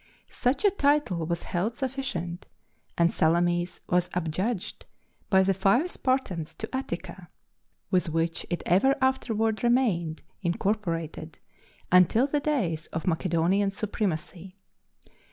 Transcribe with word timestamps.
Such 0.31 0.65
a 0.65 0.71
title 0.71 1.27
was 1.27 1.43
held 1.43 1.75
sufficient, 1.77 2.47
and 2.97 3.11
Salamis 3.11 3.81
was 3.87 4.09
adjudged 4.15 4.87
by 5.29 5.43
the 5.43 5.53
five 5.53 5.91
Spartans 5.91 6.55
to 6.55 6.75
Attica, 6.75 7.29
with 7.91 8.09
which 8.09 8.43
it 8.49 8.63
ever 8.65 8.95
afterward 8.99 9.63
remained 9.63 10.23
incorporated 10.41 11.37
until 11.91 12.25
the 12.25 12.39
days 12.39 12.87
of 12.87 13.05
Macedonian 13.05 13.69
supremacy. 13.69 14.57